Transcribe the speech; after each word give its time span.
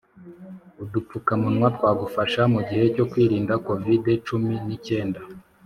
Udupfukamunwa 0.83 1.67
twagufasha 1.77 2.41
mugihe 2.53 2.83
cyo 2.95 3.05
kwirinda 3.11 3.53
covid-cumi 3.65 4.53
n’icyenda 4.65 5.19